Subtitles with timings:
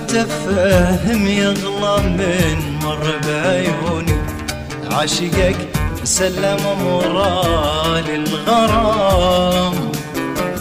[0.00, 4.18] أنت فاهم يغلى من مر بعيوني.
[4.90, 5.56] عاشقك
[6.04, 9.74] سلم اموره للغرام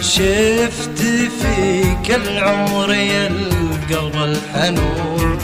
[0.00, 0.98] شفت
[1.40, 5.38] فيك العمر يا القلب الحنون.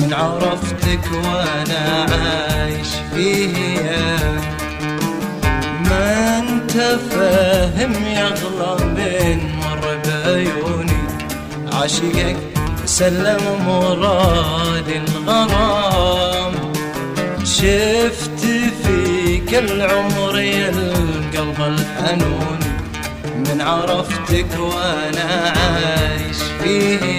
[0.00, 4.16] من عرفتك وأنا عايش فيه
[5.90, 6.72] ما أنت
[7.10, 11.02] فاهم يغلى من مر بعيوني.
[11.72, 12.36] عاشقك
[12.94, 16.52] سلم مراد الغرام.
[17.44, 18.40] شفت
[18.84, 22.58] فيك العمر يا القلب الحنون.
[23.36, 27.13] من عرفتك وأنا عايش فيه.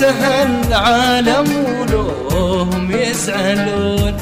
[0.00, 1.48] انسى العالم
[1.80, 4.16] ولوهم يزعلون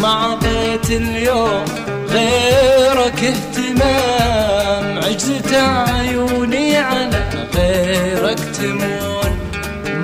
[0.00, 1.64] ما عطيت اليوم
[2.08, 7.22] غيرك اهتمام؟ عجزت عيوني على
[7.54, 9.38] غيرك تمون.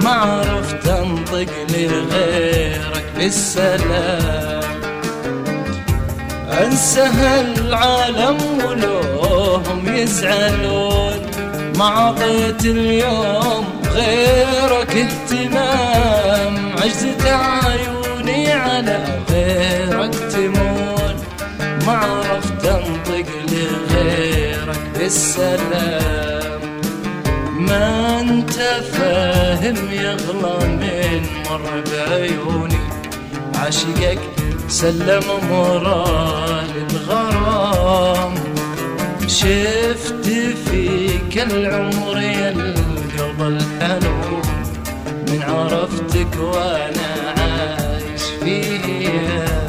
[0.03, 4.63] ما عرفت أنطق لغيرك بالسلام.
[6.63, 7.11] انسى
[7.57, 11.21] العالم ولوهم يزعلون
[11.79, 16.73] ما عطيت اليوم غيرك اهتمام.
[16.83, 21.15] عجزت عيوني على غيرك تمون.
[21.87, 26.61] ما عرفت أنطق لغيرك بالسلام.
[27.59, 28.53] ما أنت
[28.93, 32.85] فاهم يغلى من مر بعيوني.
[33.55, 34.19] عاشقك
[34.69, 38.35] سلم مراد الغرام
[39.27, 40.27] شفت
[40.67, 42.17] فيك العمر
[43.45, 44.43] يا الحنون
[45.29, 49.65] من عرفتك وأنا عايش فيها.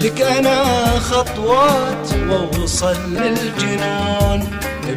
[0.00, 0.64] لك أنا
[0.98, 4.40] خطوات وأوصل للجنون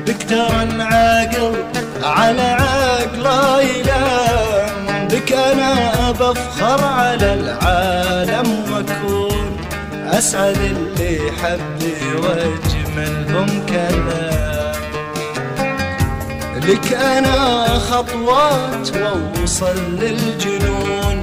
[0.07, 1.55] بك ترى العاقل
[2.03, 2.68] على عقله
[3.61, 9.57] يلام بك أنا بفخر على العالم وأكون
[10.05, 14.39] أسعد اللي حبي وأجملهم كلام.
[16.67, 21.21] لك أنا خطوات وأوصل للجنون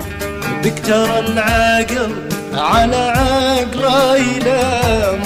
[0.64, 2.14] بك ترى العاقل
[2.54, 5.20] على عقله يلام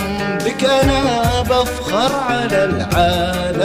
[0.44, 1.03] بك أنا
[1.43, 3.59] بفخر على العالم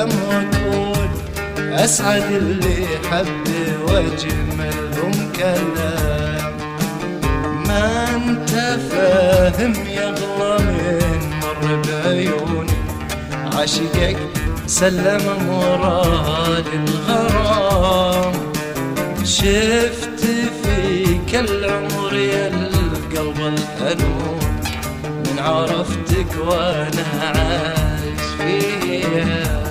[1.86, 6.58] أسعد اللي حبي واجملهم كلام
[7.68, 8.50] ما أنت
[8.92, 12.72] فاهم يغلى من مر بعيوني
[13.54, 14.18] عاشقك
[14.68, 18.34] سلم مراد الغرام
[19.24, 20.20] شفت
[20.64, 24.40] فيك العمر يا القلب الحنون.
[25.04, 29.65] من عرفتك وأنا عايش فيها.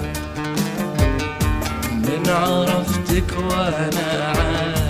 [2.34, 4.83] عرفتك وأنا عايش